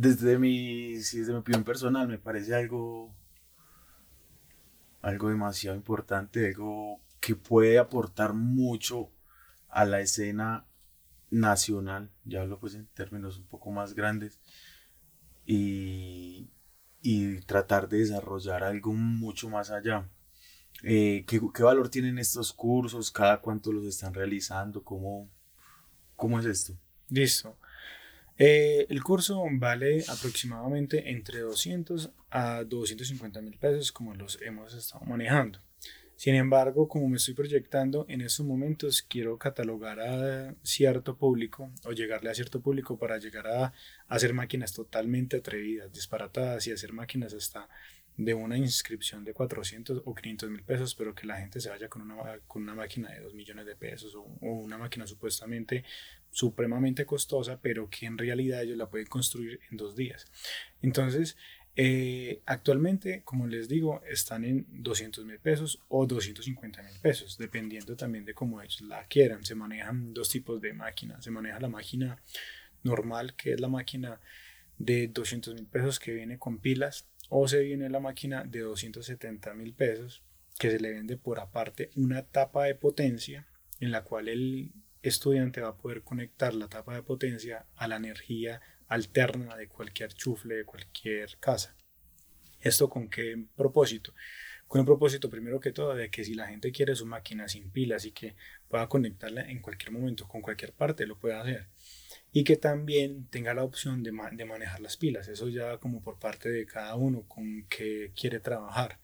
desde 0.00 0.38
mi, 0.38 0.94
desde 0.94 1.32
mi 1.32 1.38
opinión 1.38 1.64
personal, 1.64 2.06
me 2.06 2.18
parece 2.18 2.54
algo, 2.54 3.12
algo 5.02 5.28
demasiado 5.28 5.76
importante, 5.76 6.46
algo 6.46 7.00
que 7.20 7.34
puede 7.34 7.78
aportar 7.78 8.32
mucho 8.32 9.10
a 9.68 9.84
la 9.84 10.00
escena 10.00 10.66
nacional, 11.30 12.12
ya 12.24 12.42
hablo 12.42 12.60
pues 12.60 12.76
en 12.76 12.86
términos 12.86 13.38
un 13.38 13.46
poco 13.48 13.72
más 13.72 13.94
grandes, 13.94 14.38
y, 15.44 16.48
y 17.02 17.40
tratar 17.40 17.88
de 17.88 17.98
desarrollar 17.98 18.62
algo 18.62 18.92
mucho 18.92 19.50
más 19.50 19.70
allá. 19.70 20.08
Eh, 20.84 21.24
¿qué, 21.26 21.40
¿qué, 21.52 21.62
valor 21.64 21.88
tienen 21.88 22.18
estos 22.18 22.52
cursos? 22.52 23.10
¿Cada 23.10 23.40
cuánto 23.40 23.72
los 23.72 23.84
están 23.84 24.14
realizando? 24.14 24.84
¿Cómo, 24.84 25.28
cómo 26.14 26.38
es 26.38 26.46
esto? 26.46 26.78
Listo. 27.08 27.58
Eh, 28.38 28.86
el 28.88 29.02
curso 29.02 29.44
vale 29.50 30.04
aproximadamente 30.08 31.10
entre 31.10 31.40
200 31.40 32.10
a 32.30 32.62
250 32.62 33.40
mil 33.42 33.58
pesos 33.58 33.90
como 33.90 34.14
los 34.14 34.40
hemos 34.42 34.74
estado 34.74 35.04
manejando. 35.04 35.58
Sin 36.18 36.34
embargo, 36.34 36.88
como 36.88 37.08
me 37.08 37.16
estoy 37.16 37.34
proyectando 37.34 38.04
en 38.08 38.20
estos 38.22 38.44
momentos, 38.44 39.02
quiero 39.02 39.38
catalogar 39.38 40.00
a 40.00 40.52
cierto 40.64 41.16
público 41.16 41.70
o 41.84 41.92
llegarle 41.92 42.28
a 42.28 42.34
cierto 42.34 42.60
público 42.60 42.98
para 42.98 43.18
llegar 43.18 43.46
a, 43.46 43.72
hacer 44.08 44.34
máquinas 44.34 44.72
totalmente 44.72 45.36
atrevidas, 45.36 45.92
disparatadas 45.92 46.66
y 46.66 46.72
hacer 46.72 46.92
máquinas 46.92 47.34
hasta 47.34 47.68
de 48.16 48.34
una 48.34 48.58
inscripción 48.58 49.22
de 49.24 49.32
400 49.32 50.02
o 50.04 50.12
500 50.12 50.50
mil 50.50 50.64
pesos, 50.64 50.96
pero 50.96 51.14
que 51.14 51.24
la 51.24 51.36
gente 51.36 51.60
se 51.60 51.70
vaya 51.70 51.88
con 51.88 52.02
una, 52.02 52.40
con 52.48 52.62
una 52.62 52.74
máquina 52.74 53.12
de 53.12 53.20
2 53.20 53.34
millones 53.34 53.64
de 53.64 53.76
pesos 53.76 54.16
o, 54.16 54.22
una 54.40 54.76
máquina 54.76 55.06
supuestamente 55.06 55.84
supremamente 56.30 57.06
costosa, 57.06 57.60
pero 57.60 57.88
que 57.88 58.06
en 58.06 58.18
realidad 58.18 58.62
ellos 58.62 58.76
la 58.76 58.88
pueden 58.88 59.06
construir 59.06 59.60
en 59.70 59.76
dos 59.76 59.96
días. 59.96 60.26
Entonces, 60.82 61.36
eh, 61.76 62.42
actualmente, 62.44 63.22
como 63.24 63.46
les 63.46 63.68
digo, 63.68 64.02
están 64.08 64.44
en 64.44 64.66
200 64.68 65.24
mil 65.24 65.38
pesos 65.38 65.80
o 65.88 66.06
250 66.06 66.82
mil 66.82 66.98
pesos, 67.00 67.38
dependiendo 67.38 67.96
también 67.96 68.24
de 68.24 68.34
cómo 68.34 68.60
ellos 68.60 68.80
la 68.80 69.06
quieran. 69.06 69.44
Se 69.44 69.54
manejan 69.54 70.12
dos 70.12 70.28
tipos 70.28 70.60
de 70.60 70.72
máquinas. 70.72 71.22
Se 71.22 71.30
maneja 71.30 71.60
la 71.60 71.68
máquina 71.68 72.20
normal, 72.82 73.34
que 73.36 73.52
es 73.52 73.60
la 73.60 73.68
máquina 73.68 74.20
de 74.78 75.08
200 75.08 75.54
mil 75.54 75.66
pesos 75.66 75.98
que 75.98 76.12
viene 76.12 76.38
con 76.38 76.58
pilas 76.58 77.06
o 77.28 77.46
se 77.46 77.60
viene 77.60 77.90
la 77.90 78.00
máquina 78.00 78.44
de 78.44 78.60
270 78.60 79.54
mil 79.54 79.74
pesos 79.74 80.22
que 80.58 80.70
se 80.70 80.80
le 80.80 80.92
vende 80.92 81.16
por 81.16 81.40
aparte 81.40 81.90
una 81.94 82.22
tapa 82.22 82.64
de 82.64 82.74
potencia 82.74 83.46
en 83.80 83.90
la 83.90 84.02
cual 84.02 84.28
el 84.28 84.72
estudiante 85.02 85.60
va 85.60 85.68
a 85.68 85.76
poder 85.76 86.02
conectar 86.02 86.54
la 86.54 86.68
tapa 86.68 86.94
de 86.94 87.02
potencia 87.02 87.66
a 87.76 87.88
la 87.88 87.96
energía 87.96 88.60
alterna 88.86 89.56
de 89.56 89.68
cualquier 89.68 90.12
chufle 90.12 90.56
de 90.56 90.64
cualquier 90.64 91.38
casa. 91.38 91.76
¿Esto 92.60 92.88
con 92.88 93.08
qué 93.08 93.44
propósito? 93.56 94.14
Con 94.66 94.80
el 94.80 94.84
propósito 94.84 95.30
primero 95.30 95.60
que 95.60 95.72
todo 95.72 95.94
de 95.94 96.10
que 96.10 96.24
si 96.24 96.34
la 96.34 96.48
gente 96.48 96.72
quiere 96.72 96.94
su 96.94 97.06
máquina 97.06 97.48
sin 97.48 97.70
pilas 97.70 98.04
y 98.04 98.12
que 98.12 98.34
pueda 98.68 98.88
conectarla 98.88 99.48
en 99.48 99.60
cualquier 99.60 99.92
momento 99.92 100.26
con 100.28 100.42
cualquier 100.42 100.72
parte, 100.72 101.06
lo 101.06 101.18
pueda 101.18 101.40
hacer 101.40 101.68
y 102.32 102.44
que 102.44 102.56
también 102.56 103.26
tenga 103.28 103.54
la 103.54 103.64
opción 103.64 104.02
de, 104.02 104.12
de, 104.32 104.44
manejar 104.44 104.80
las 104.80 104.96
pilas. 104.96 105.28
Eso 105.28 105.48
ya 105.48 105.78
como 105.78 106.02
por 106.02 106.18
parte 106.18 106.50
de 106.50 106.66
cada 106.66 106.94
uno 106.96 107.22
con 107.26 107.66
que 107.68 108.12
quiere 108.14 108.40
trabajar. 108.40 108.98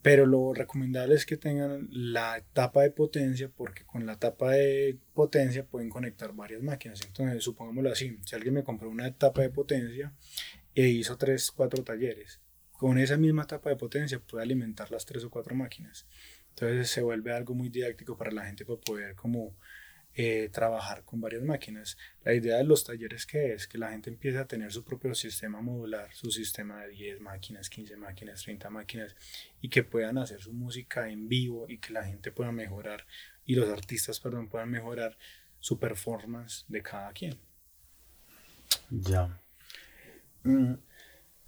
Pero 0.00 0.26
lo 0.26 0.54
recomendable 0.54 1.14
es 1.14 1.26
que 1.26 1.36
tengan 1.36 1.88
la 1.90 2.42
tapa 2.52 2.82
de 2.82 2.90
potencia 2.90 3.48
porque 3.48 3.84
con 3.84 4.06
la 4.06 4.18
tapa 4.18 4.52
de 4.52 4.96
potencia 5.12 5.66
pueden 5.66 5.90
conectar 5.90 6.32
varias 6.32 6.62
máquinas. 6.62 7.00
Entonces, 7.04 7.42
supongámoslo 7.42 7.90
así, 7.90 8.16
si 8.24 8.36
alguien 8.36 8.54
me 8.54 8.62
compró 8.62 8.88
una 8.88 9.12
tapa 9.12 9.42
de 9.42 9.50
potencia 9.50 10.14
e 10.74 10.88
hizo 10.88 11.16
3, 11.16 11.50
4 11.50 11.82
talleres, 11.82 12.40
con 12.70 12.98
esa 12.98 13.16
misma 13.16 13.46
tapa 13.46 13.70
de 13.70 13.76
potencia 13.76 14.20
puede 14.20 14.44
alimentar 14.44 14.90
las 14.92 15.04
3 15.04 15.24
o 15.24 15.30
4 15.30 15.56
máquinas. 15.56 16.06
Entonces 16.50 16.90
se 16.90 17.02
vuelve 17.02 17.32
algo 17.32 17.54
muy 17.54 17.68
didáctico 17.68 18.16
para 18.16 18.30
la 18.30 18.44
gente 18.44 18.64
para 18.64 18.80
poder 18.80 19.14
como 19.16 19.56
eh, 20.20 20.48
trabajar 20.48 21.04
con 21.04 21.20
varias 21.20 21.44
máquinas. 21.44 21.96
La 22.24 22.34
idea 22.34 22.56
de 22.56 22.64
los 22.64 22.82
talleres 22.82 23.24
que 23.24 23.52
es 23.52 23.68
que 23.68 23.78
la 23.78 23.92
gente 23.92 24.10
empiece 24.10 24.38
a 24.38 24.48
tener 24.48 24.72
su 24.72 24.82
propio 24.82 25.14
sistema 25.14 25.60
modular, 25.60 26.12
su 26.12 26.32
sistema 26.32 26.82
de 26.82 26.88
10 26.88 27.20
máquinas, 27.20 27.70
15 27.70 27.96
máquinas, 27.96 28.42
30 28.42 28.68
máquinas 28.68 29.14
y 29.60 29.68
que 29.68 29.84
puedan 29.84 30.18
hacer 30.18 30.40
su 30.40 30.52
música 30.52 31.08
en 31.08 31.28
vivo 31.28 31.66
y 31.68 31.78
que 31.78 31.92
la 31.92 32.04
gente 32.04 32.32
pueda 32.32 32.50
mejorar 32.50 33.06
y 33.44 33.54
los 33.54 33.68
artistas, 33.68 34.18
perdón, 34.18 34.48
puedan 34.48 34.72
mejorar 34.72 35.16
su 35.60 35.78
performance 35.78 36.64
de 36.66 36.82
cada 36.82 37.12
quien. 37.12 37.38
Ya. 38.90 39.40
Mm, 40.42 40.74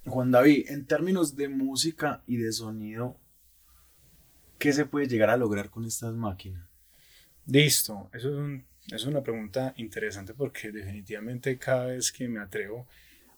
Juan 0.04 0.30
David, 0.30 0.70
en 0.70 0.86
términos 0.86 1.34
de 1.34 1.48
música 1.48 2.22
y 2.24 2.36
de 2.36 2.52
sonido, 2.52 3.18
¿qué 4.60 4.72
se 4.72 4.86
puede 4.86 5.08
llegar 5.08 5.30
a 5.30 5.36
lograr 5.36 5.70
con 5.70 5.84
estas 5.84 6.14
máquinas? 6.14 6.69
Listo, 7.50 8.08
eso 8.14 8.46
es, 8.92 9.04
una 9.06 9.24
pregunta 9.24 9.74
interesante 9.76 10.34
porque 10.34 10.70
definitivamente 10.70 11.58
cada 11.58 11.86
vez 11.86 12.12
que 12.12 12.28
me 12.28 12.38
atrevo 12.38 12.86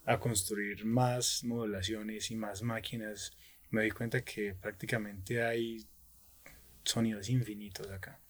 a 0.04 0.20
construir 0.20 0.84
más 0.84 1.42
modulaciones 1.44 2.30
y 2.30 2.36
más 2.36 2.60
máquinas, 2.62 3.32
me 3.70 3.80
doy 3.80 3.90
cuenta 3.90 4.22
que 4.22 4.54
prácticamente 4.54 5.42
hay 5.42 5.86
sonidos 6.84 7.30
infinitos 7.30 7.90
acá. 7.90 8.20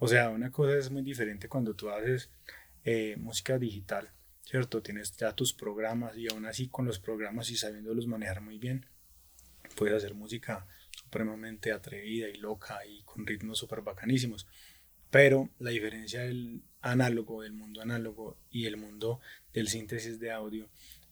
O 0.00 0.08
sea, 0.08 0.30
una 0.30 0.50
cosa 0.50 0.76
es 0.76 0.90
muy 0.90 1.02
diferente 1.02 1.48
cuando 1.48 1.72
tú 1.72 1.88
haces 1.88 2.30
eh, 2.82 3.14
música 3.16 3.60
digital, 3.60 4.10
¿cierto? 4.42 4.82
Tienes 4.82 5.16
ya 5.16 5.36
tus 5.36 5.52
programas 5.52 6.16
y 6.16 6.26
aún 6.26 6.46
así 6.46 6.66
con 6.66 6.84
los 6.84 6.98
programas 6.98 7.48
y 7.50 7.56
sabiéndolos 7.56 8.08
manejar 8.08 8.40
muy 8.40 8.58
bien, 8.58 8.86
puedes 9.76 9.94
hacer 9.94 10.14
música 10.14 10.66
supremamente 10.90 11.70
atrevida 11.70 12.28
y 12.28 12.38
loca 12.38 12.84
y 12.84 13.02
con 13.04 13.24
ritmos 13.24 13.58
súper 13.58 13.82
bacanísimos. 13.82 14.48
Pero 15.10 15.48
la 15.58 15.70
diferencia 15.70 16.22
del 16.22 16.62
análogo, 16.80 17.42
del 17.42 17.52
mundo 17.52 17.80
análogo 17.80 18.36
y 18.50 18.66
el 18.66 18.76
mundo 18.76 19.20
del 19.52 19.68
síntesis 19.68 20.20
de 20.20 20.30
audio 20.30 20.68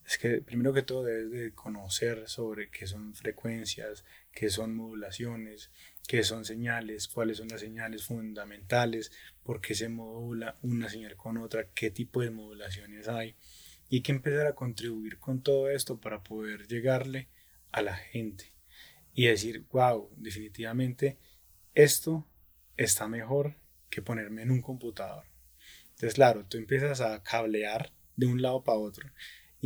es 0.07 0.19
que 0.19 0.41
primero 0.41 0.73
que 0.73 0.83
todo 0.83 1.03
debes 1.03 1.31
de 1.31 1.53
conocer 1.53 2.29
sobre 2.29 2.71
qué 2.71 2.87
son 2.87 3.15
frecuencias, 3.15 4.05
qué 4.31 4.51
son 4.51 4.77
modulaciones, 4.77 5.71
qué 6.07 6.23
son 6.23 6.45
señales, 6.45 7.09
cuáles 7.09 7.39
son 7.39 7.49
las 7.49 7.61
señales 7.61 8.05
fundamentales, 8.05 9.11
por 9.43 9.61
qué 9.61 9.75
se 9.75 9.89
modula 9.89 10.59
una 10.63 10.89
señal 10.89 11.17
con 11.17 11.39
otra, 11.39 11.69
qué 11.75 11.91
tipo 11.91 12.21
de 12.21 12.31
modulaciones 12.31 13.09
hay 13.09 13.35
y 13.89 14.03
que 14.03 14.13
empezar 14.13 14.47
a 14.47 14.55
contribuir 14.55 15.19
con 15.19 15.43
todo 15.43 15.71
esto 15.71 16.01
para 16.01 16.23
poder 16.23 16.69
llegarle 16.69 17.29
a 17.73 17.83
la 17.83 17.97
gente. 17.97 18.53
y 19.19 19.27
decir, 19.29 19.65
wow, 19.73 20.11
definitivamente 20.19 21.17
esto 21.75 22.27
está 22.77 23.09
mejor 23.09 23.57
que 23.97 24.03
ponerme 24.03 24.43
en 24.43 24.51
un 24.51 24.61
computador. 24.61 25.25
Entonces, 25.95 26.15
claro, 26.15 26.45
tú 26.45 26.59
empiezas 26.59 27.01
a 27.01 27.23
cablear 27.23 27.91
de 28.15 28.27
un 28.27 28.43
lado 28.43 28.63
para 28.63 28.79
otro 28.79 29.11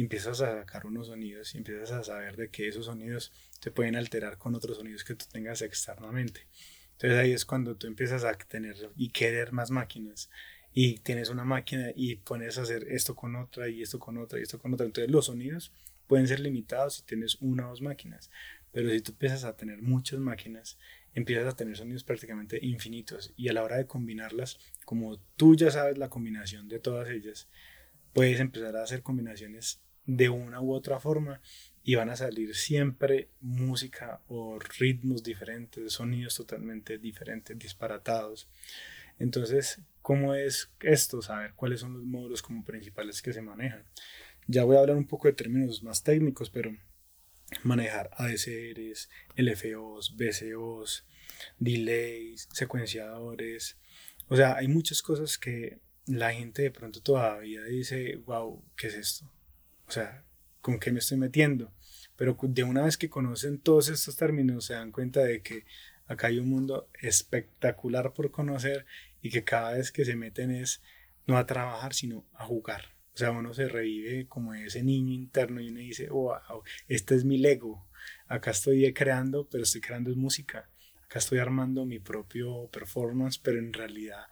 empiezas 0.02 0.40
a 0.40 0.60
sacar 0.60 0.86
unos 0.86 1.08
sonidos 1.08 1.54
y 1.54 1.58
empiezas 1.58 1.90
a 1.90 2.04
saber 2.04 2.36
de 2.36 2.50
que 2.50 2.68
esos 2.68 2.86
sonidos 2.86 3.32
se 3.60 3.70
pueden 3.70 3.96
alterar 3.96 4.38
con 4.38 4.54
otros 4.54 4.78
sonidos 4.78 5.04
que 5.04 5.14
tú 5.14 5.26
tengas 5.30 5.62
externamente. 5.62 6.46
Entonces 6.92 7.18
ahí 7.18 7.32
es 7.32 7.44
cuando 7.44 7.76
tú 7.76 7.86
empiezas 7.86 8.24
a 8.24 8.34
tener 8.34 8.76
y 8.96 9.10
querer 9.10 9.52
más 9.52 9.70
máquinas 9.70 10.30
y 10.72 10.98
tienes 10.98 11.30
una 11.30 11.44
máquina 11.44 11.90
y 11.94 12.16
pones 12.16 12.58
a 12.58 12.62
hacer 12.62 12.86
esto 12.88 13.14
con 13.14 13.36
otra 13.36 13.68
y 13.68 13.82
esto 13.82 13.98
con 13.98 14.18
otra 14.18 14.38
y 14.38 14.42
esto 14.42 14.58
con 14.58 14.74
otra. 14.74 14.86
Entonces 14.86 15.10
los 15.10 15.26
sonidos 15.26 15.72
pueden 16.06 16.28
ser 16.28 16.40
limitados 16.40 16.94
si 16.94 17.02
tienes 17.02 17.36
una 17.40 17.66
o 17.66 17.70
dos 17.70 17.82
máquinas, 17.82 18.30
pero 18.72 18.90
si 18.90 19.00
tú 19.00 19.12
empiezas 19.12 19.44
a 19.44 19.56
tener 19.56 19.82
muchas 19.82 20.20
máquinas, 20.20 20.78
empiezas 21.14 21.52
a 21.52 21.56
tener 21.56 21.76
sonidos 21.76 22.04
prácticamente 22.04 22.58
infinitos 22.64 23.32
y 23.36 23.48
a 23.48 23.52
la 23.52 23.62
hora 23.62 23.76
de 23.76 23.86
combinarlas, 23.86 24.58
como 24.84 25.18
tú 25.36 25.56
ya 25.56 25.70
sabes 25.70 25.98
la 25.98 26.10
combinación 26.10 26.68
de 26.68 26.78
todas 26.78 27.08
ellas, 27.08 27.48
puedes 28.12 28.40
empezar 28.40 28.76
a 28.76 28.82
hacer 28.82 29.02
combinaciones 29.02 29.80
de 30.06 30.28
una 30.28 30.60
u 30.60 30.72
otra 30.72 30.98
forma 30.98 31.40
y 31.82 31.94
van 31.94 32.10
a 32.10 32.16
salir 32.16 32.54
siempre 32.54 33.28
música 33.40 34.20
o 34.28 34.58
ritmos 34.78 35.22
diferentes, 35.22 35.92
sonidos 35.92 36.36
totalmente 36.36 36.98
diferentes, 36.98 37.58
disparatados. 37.58 38.48
Entonces, 39.18 39.80
¿cómo 40.02 40.34
es 40.34 40.70
esto? 40.80 41.22
Saber 41.22 41.54
cuáles 41.54 41.80
son 41.80 41.94
los 41.94 42.04
módulos 42.04 42.42
como 42.42 42.64
principales 42.64 43.22
que 43.22 43.32
se 43.32 43.42
manejan. 43.42 43.84
Ya 44.46 44.64
voy 44.64 44.76
a 44.76 44.80
hablar 44.80 44.96
un 44.96 45.06
poco 45.06 45.28
de 45.28 45.34
términos 45.34 45.82
más 45.82 46.02
técnicos, 46.02 46.50
pero 46.50 46.74
manejar 47.62 48.10
ADCRs, 48.14 49.08
LFOs, 49.36 50.16
BCOs, 50.16 51.06
delays, 51.58 52.48
secuenciadores. 52.52 53.76
O 54.28 54.36
sea, 54.36 54.56
hay 54.56 54.68
muchas 54.68 55.02
cosas 55.02 55.38
que 55.38 55.78
la 56.06 56.32
gente 56.32 56.62
de 56.62 56.70
pronto 56.70 57.00
todavía 57.00 57.62
dice, 57.64 58.16
wow, 58.26 58.62
¿qué 58.76 58.88
es 58.88 58.94
esto? 58.94 59.30
O 59.86 59.92
sea, 59.92 60.24
¿con 60.60 60.78
qué 60.78 60.92
me 60.92 60.98
estoy 60.98 61.18
metiendo? 61.18 61.72
Pero 62.16 62.36
de 62.40 62.64
una 62.64 62.82
vez 62.82 62.96
que 62.96 63.10
conocen 63.10 63.58
todos 63.58 63.88
estos 63.88 64.16
términos, 64.16 64.66
se 64.66 64.74
dan 64.74 64.92
cuenta 64.92 65.20
de 65.20 65.42
que 65.42 65.64
acá 66.06 66.26
hay 66.26 66.38
un 66.38 66.48
mundo 66.48 66.88
espectacular 67.00 68.12
por 68.12 68.30
conocer 68.30 68.84
y 69.22 69.30
que 69.30 69.44
cada 69.44 69.72
vez 69.72 69.92
que 69.92 70.04
se 70.04 70.16
meten 70.16 70.50
es 70.50 70.82
no 71.26 71.38
a 71.38 71.46
trabajar, 71.46 71.94
sino 71.94 72.26
a 72.34 72.44
jugar. 72.44 72.99
O 73.20 73.22
sea, 73.22 73.32
uno 73.32 73.52
se 73.52 73.68
revive 73.68 74.26
como 74.28 74.54
ese 74.54 74.82
niño 74.82 75.12
interno 75.12 75.60
y 75.60 75.68
uno 75.68 75.80
dice, 75.80 76.08
wow, 76.08 76.62
este 76.88 77.16
es 77.16 77.26
mi 77.26 77.36
Lego. 77.36 77.86
Acá 78.28 78.50
estoy 78.50 78.90
creando, 78.94 79.46
pero 79.46 79.64
estoy 79.64 79.82
creando 79.82 80.08
música. 80.16 80.70
Acá 81.04 81.18
estoy 81.18 81.38
armando 81.38 81.84
mi 81.84 81.98
propio 81.98 82.70
performance, 82.70 83.38
pero 83.38 83.58
en 83.58 83.74
realidad 83.74 84.24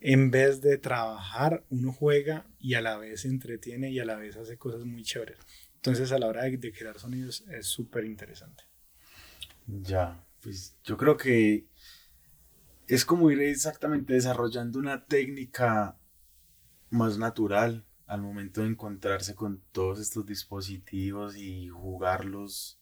en 0.00 0.30
vez 0.30 0.62
de 0.62 0.78
trabajar, 0.78 1.66
uno 1.68 1.92
juega 1.92 2.46
y 2.58 2.72
a 2.72 2.80
la 2.80 2.96
vez 2.96 3.20
se 3.20 3.28
entretiene 3.28 3.90
y 3.90 3.98
a 4.00 4.06
la 4.06 4.16
vez 4.16 4.34
hace 4.38 4.56
cosas 4.56 4.86
muy 4.86 5.02
chéveres. 5.02 5.36
Entonces 5.74 6.10
a 6.10 6.18
la 6.18 6.26
hora 6.26 6.44
de, 6.44 6.72
crear 6.72 6.98
sonidos 6.98 7.44
es 7.50 7.66
súper 7.66 8.06
interesante. 8.06 8.64
Ya, 9.66 10.24
pues 10.40 10.74
yo 10.84 10.96
creo 10.96 11.18
que 11.18 11.66
es 12.86 13.04
como 13.04 13.30
ir 13.30 13.42
exactamente 13.42 14.14
desarrollando 14.14 14.78
una 14.78 15.04
técnica 15.04 15.98
más 16.88 17.18
natural 17.18 17.84
al 18.10 18.22
momento 18.22 18.62
de 18.62 18.68
encontrarse 18.68 19.34
con 19.34 19.62
todos 19.72 20.00
estos 20.00 20.26
dispositivos 20.26 21.36
y 21.36 21.68
jugarlos 21.68 22.78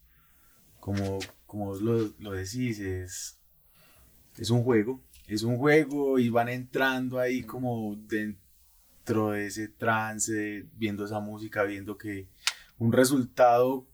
como, 0.81 1.19
como 1.47 1.75
lo, 1.77 2.13
lo 2.19 2.33
decís, 2.33 2.79
es, 2.81 3.39
es 4.37 4.51
un 4.51 4.63
juego 4.63 5.03
es 5.29 5.43
un 5.43 5.59
juego 5.59 6.19
y 6.19 6.31
van 6.31 6.49
entrando 6.49 7.21
ahí 7.21 7.43
como 7.43 7.95
dentro 7.97 9.33
de 9.33 9.47
ese 9.47 9.69
trance, 9.69 10.67
viendo 10.75 11.05
esa 11.05 11.21
música, 11.21 11.65
viendo 11.65 11.99
que 11.99 12.27
un 12.79 12.93
resultado 12.93 13.87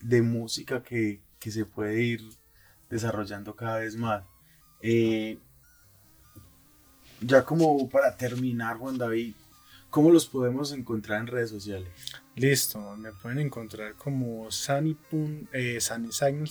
de 0.00 0.20
música 0.20 0.82
que, 0.82 1.22
se 1.40 1.64
puede 1.64 2.02
ir 2.02 2.20
desarrollando 2.90 3.56
cada 3.56 3.78
vez 3.78 3.96
más. 3.96 4.22
Eh, 4.82 5.38
ya 7.22 7.42
como 7.42 7.88
para 7.88 8.14
terminar, 8.14 8.76
Juan 8.76 8.98
David, 8.98 9.34
¿cómo 9.90 10.10
los 10.10 10.26
podemos 10.26 10.72
encontrar 10.72 11.20
en 11.20 11.26
redes 11.26 11.50
sociales? 11.50 11.90
Listo, 12.34 12.96
me 12.96 13.12
pueden 13.12 13.38
encontrar 13.40 13.94
como 13.94 14.50
Sunny, 14.50 14.96
eh, 15.52 15.78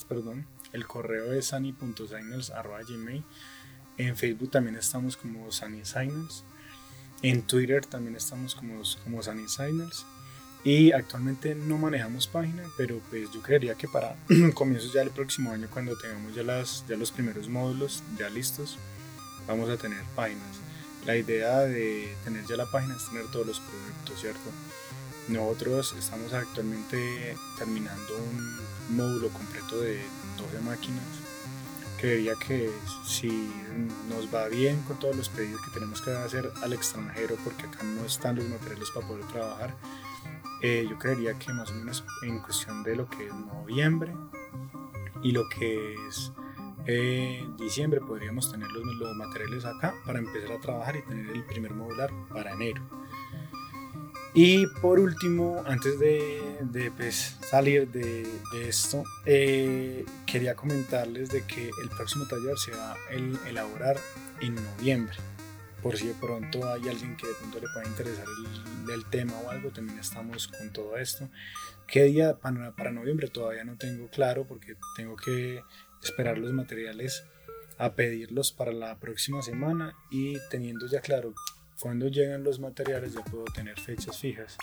perdón. 0.08 0.46
El 0.74 0.86
correo 0.86 1.34
es 1.34 1.48
sunny.signals.gmail. 1.48 3.24
En 3.98 4.16
Facebook 4.16 4.52
también 4.52 4.76
estamos 4.76 5.18
como 5.18 5.52
Sunny 5.52 5.86
Signals. 5.86 6.44
En 7.22 7.42
Twitter 7.42 7.86
también 7.86 8.16
estamos 8.16 8.54
como, 8.54 8.82
como 9.04 9.24
Sunny 9.24 9.48
Signals. 9.48 10.06
Y 10.64 10.92
actualmente 10.92 11.56
no 11.56 11.78
manejamos 11.78 12.28
página, 12.28 12.64
pero 12.76 13.00
pues 13.10 13.32
yo 13.32 13.42
creería 13.42 13.76
que 13.76 13.88
para 13.88 14.18
comienzos 14.54 14.92
ya 14.92 15.00
del 15.00 15.12
próximo 15.12 15.52
año, 15.52 15.68
cuando 15.72 15.98
tengamos 15.98 16.36
ya, 16.36 16.44
las, 16.44 16.84
ya 16.88 16.98
los 16.98 17.12
primeros 17.12 17.48
módulos 17.48 18.04
ya 18.20 18.30
listos, 18.30 18.78
vamos 19.48 19.70
a 19.70 19.78
tener 19.78 20.04
páginas. 20.16 20.67
La 21.08 21.16
idea 21.16 21.62
de 21.62 22.16
tener 22.24 22.46
ya 22.46 22.56
la 22.56 22.70
página 22.70 22.96
es 22.96 23.10
tener 23.10 23.26
todos 23.32 23.48
los 23.48 23.60
productos, 23.60 24.22
¿cierto? 24.22 24.52
Nosotros 25.30 25.96
estamos 25.98 26.32
actualmente 26.34 27.36
terminando 27.58 28.16
un 28.16 28.96
módulo 28.96 29.30
completo 29.30 29.82
de 29.82 30.00
12 30.38 30.60
máquinas 30.62 31.04
creería 31.98 32.36
que 32.36 32.72
si 33.06 33.52
nos 34.08 34.34
va 34.34 34.48
bien 34.48 34.82
con 34.84 35.00
todos 35.00 35.16
los 35.16 35.30
pedidos 35.30 35.62
que 35.62 35.72
tenemos 35.72 36.02
que 36.02 36.12
hacer 36.12 36.52
al 36.62 36.74
extranjero, 36.74 37.36
porque 37.44 37.64
acá 37.66 37.84
no 37.84 38.06
están 38.06 38.36
los 38.36 38.48
materiales 38.48 38.90
para 38.92 39.08
poder 39.08 39.26
trabajar, 39.26 39.76
eh, 40.62 40.86
yo 40.90 40.98
creería 40.98 41.34
que 41.34 41.52
más 41.54 41.70
o 41.72 41.74
menos 41.74 42.04
en 42.22 42.40
cuestión 42.40 42.84
de 42.84 42.96
lo 42.96 43.10
que 43.10 43.28
es 43.28 43.34
noviembre 43.34 44.14
y 45.24 45.32
lo 45.32 45.48
que 45.50 45.96
es 46.08 46.32
eh, 46.88 47.46
diciembre 47.58 48.00
podríamos 48.00 48.52
tener 48.52 48.70
los, 48.72 48.84
los 48.96 49.16
materiales 49.16 49.66
acá 49.66 49.94
para 50.06 50.20
empezar 50.20 50.54
a 50.54 50.60
trabajar 50.60 50.96
y 50.96 51.02
tener 51.04 51.36
el 51.36 51.44
primer 51.44 51.74
modular 51.74 52.10
para 52.34 52.54
enero. 52.54 52.82
Y 54.40 54.68
por 54.82 55.00
último, 55.00 55.64
antes 55.66 55.98
de, 56.00 56.92
pues, 56.96 57.38
salir 57.50 57.90
de, 57.90 58.24
esto, 58.68 59.04
eh, 59.26 60.06
quería 60.28 60.56
comentarles 60.56 61.30
de 61.30 61.44
que 61.46 61.72
el 61.82 61.90
próximo 61.90 62.28
taller 62.28 62.56
se 62.56 62.72
va 62.72 62.94
a 62.94 63.50
elaborar 63.50 63.98
en 64.40 64.54
noviembre. 64.54 65.16
Por 65.82 65.98
si 65.98 66.08
de 66.08 66.14
pronto 66.14 66.72
hay 66.72 66.88
alguien 66.88 67.18
que 67.18 67.26
de 67.26 67.34
pronto 67.34 67.60
le 67.60 67.68
pueda 67.74 67.88
interesar 67.88 68.26
el, 68.94 69.06
tema 69.06 69.34
o 69.44 69.50
algo, 69.50 69.72
también 69.72 69.98
estamos 69.98 70.48
con 70.48 70.72
todo 70.72 70.98
esto. 70.98 71.30
¿Qué 71.88 72.04
día 72.04 72.38
para, 72.38 72.76
para 72.76 72.92
noviembre? 72.92 73.30
Todavía 73.30 73.64
no 73.64 73.76
tengo 73.76 74.08
claro 74.08 74.46
porque 74.46 74.76
tengo 74.96 75.16
que 75.16 75.64
esperar 76.04 76.38
los 76.38 76.54
materiales 76.54 77.24
a 77.78 77.94
pedirlos 77.94 78.52
para 78.52 78.72
la 78.72 78.98
próxima 78.98 79.42
semana 79.42 79.94
y 80.10 80.38
teniendo 80.50 80.88
ya 80.88 81.02
claro 81.02 81.34
cuando 81.80 82.08
llegan 82.08 82.44
los 82.44 82.60
materiales 82.60 83.14
ya 83.14 83.24
puedo 83.24 83.46
tener 83.46 83.80
fechas 83.80 84.18
fijas. 84.18 84.58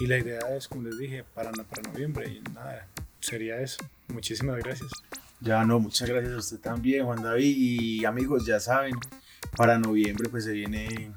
Y 0.00 0.06
la 0.06 0.18
idea 0.18 0.40
es, 0.56 0.68
como 0.68 0.82
les 0.82 0.98
dije, 0.98 1.24
para, 1.34 1.52
para 1.52 1.82
noviembre. 1.82 2.28
Y 2.28 2.40
nada, 2.52 2.88
sería 3.20 3.60
eso. 3.60 3.78
Muchísimas 4.08 4.58
gracias. 4.58 4.90
Ya 5.40 5.64
no, 5.64 5.78
muchas 5.78 6.08
gracias 6.08 6.34
a 6.34 6.38
usted 6.38 6.58
también, 6.58 7.04
Juan 7.04 7.22
David. 7.22 7.56
Y 7.56 8.04
amigos, 8.04 8.46
ya 8.46 8.58
saben, 8.60 8.94
para 9.56 9.78
noviembre 9.78 10.28
pues 10.28 10.44
se 10.44 10.52
viene 10.52 11.12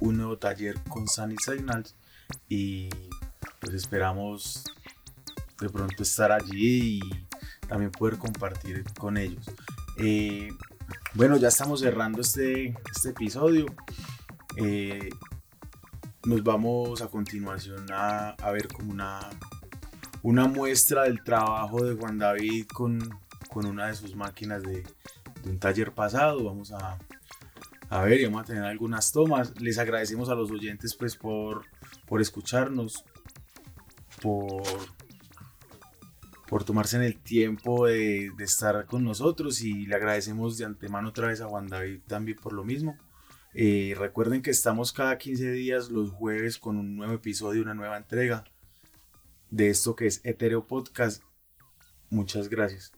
un 0.00 0.18
nuevo 0.18 0.38
taller 0.38 0.76
con 0.88 1.08
Sunny 1.08 1.36
Signals. 1.44 1.94
Y 2.48 2.88
pues 3.60 3.74
esperamos 3.74 4.64
de 5.60 5.68
pronto 5.68 6.02
estar 6.02 6.32
allí 6.32 6.98
y 6.98 7.00
también 7.68 7.90
poder 7.90 8.18
compartir 8.18 8.84
con 8.98 9.16
ellos. 9.16 9.44
Eh, 9.98 10.48
bueno, 11.14 11.36
ya 11.36 11.48
estamos 11.48 11.80
cerrando 11.80 12.20
este, 12.20 12.74
este 12.90 13.10
episodio. 13.10 13.66
Eh, 14.56 15.10
nos 16.24 16.42
vamos 16.42 17.02
a 17.02 17.08
continuación 17.08 17.86
a, 17.90 18.34
ver 18.52 18.68
como 18.68 18.92
una, 18.92 19.20
una 20.22 20.46
muestra 20.46 21.04
del 21.04 21.22
trabajo 21.22 21.84
de 21.84 21.94
Juan 21.96 22.18
David 22.18 22.66
con, 22.72 23.00
una 23.54 23.88
de 23.88 23.94
sus 23.94 24.14
máquinas 24.14 24.62
de, 24.62 24.84
un 25.44 25.58
taller 25.58 25.92
pasado. 25.92 26.44
Vamos 26.44 26.72
a, 26.72 26.98
a 27.90 28.02
ver 28.02 28.20
y 28.20 28.24
vamos 28.24 28.42
a 28.42 28.46
tener 28.46 28.64
algunas 28.64 29.12
tomas. 29.12 29.60
Les 29.60 29.78
agradecemos 29.78 30.28
a 30.28 30.34
los 30.34 30.50
oyentes 30.50 30.94
pues 30.94 31.16
por, 31.16 31.64
por 32.06 32.20
escucharnos, 32.20 33.04
por, 34.22 34.62
por 36.52 36.64
tomarse 36.64 36.96
en 36.96 37.02
el 37.02 37.18
tiempo 37.18 37.86
de, 37.86 38.30
estar 38.40 38.84
con 38.84 39.02
nosotros 39.04 39.62
y 39.62 39.86
le 39.86 39.94
agradecemos 39.94 40.58
de 40.58 40.66
antemano 40.66 41.08
otra 41.08 41.28
vez 41.28 41.40
a 41.40 41.46
Juan 41.46 41.66
David 41.66 42.00
también 42.06 42.36
por 42.36 42.52
lo 42.52 42.62
mismo. 42.62 42.98
Eh, 43.54 43.94
recuerden 43.96 44.42
que 44.42 44.50
estamos 44.50 44.92
cada 44.92 45.16
15 45.16 45.50
días 45.52 45.90
los 45.90 46.10
jueves 46.10 46.58
con 46.58 46.76
un 46.76 46.94
nuevo 46.94 47.14
episodio, 47.14 47.62
una 47.62 47.72
nueva 47.72 47.96
entrega 47.96 48.44
de 49.48 49.70
esto 49.70 49.96
que 49.96 50.06
es 50.06 50.20
Etereo 50.24 50.66
Podcast. 50.66 51.22
Muchas 52.10 52.50
gracias. 52.50 52.92